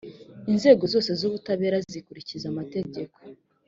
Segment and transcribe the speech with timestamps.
[0.51, 3.17] inzego zose zubutabera zikurikiza amategeko